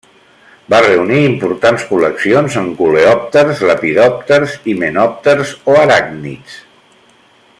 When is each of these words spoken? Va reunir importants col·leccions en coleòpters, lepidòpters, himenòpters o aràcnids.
Va 0.73 0.77
reunir 0.85 1.19
importants 1.25 1.83
col·leccions 1.89 2.57
en 2.63 2.71
coleòpters, 2.79 3.61
lepidòpters, 3.73 4.57
himenòpters 4.75 5.55
o 5.75 5.81
aràcnids. 5.85 6.61